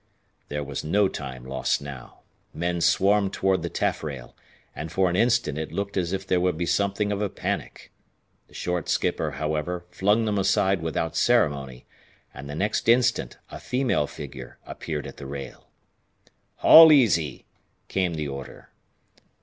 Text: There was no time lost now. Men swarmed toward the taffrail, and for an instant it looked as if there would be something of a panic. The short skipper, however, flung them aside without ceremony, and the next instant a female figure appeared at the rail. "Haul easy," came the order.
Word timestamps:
There 0.47 0.63
was 0.63 0.83
no 0.83 1.07
time 1.07 1.45
lost 1.45 1.79
now. 1.79 2.21
Men 2.55 2.81
swarmed 2.81 3.33
toward 3.33 3.61
the 3.61 3.69
taffrail, 3.69 4.35
and 4.75 4.91
for 4.91 5.11
an 5.11 5.15
instant 5.15 5.59
it 5.59 5.71
looked 5.71 5.95
as 5.95 6.11
if 6.11 6.25
there 6.25 6.39
would 6.39 6.57
be 6.57 6.65
something 6.65 7.11
of 7.11 7.21
a 7.21 7.29
panic. 7.29 7.91
The 8.47 8.55
short 8.55 8.89
skipper, 8.89 9.33
however, 9.33 9.85
flung 9.91 10.25
them 10.25 10.39
aside 10.39 10.81
without 10.81 11.15
ceremony, 11.15 11.85
and 12.33 12.49
the 12.49 12.55
next 12.55 12.89
instant 12.89 13.37
a 13.51 13.59
female 13.59 14.07
figure 14.07 14.57
appeared 14.65 15.05
at 15.05 15.17
the 15.17 15.27
rail. 15.27 15.67
"Haul 16.55 16.91
easy," 16.91 17.45
came 17.87 18.15
the 18.15 18.27
order. 18.27 18.71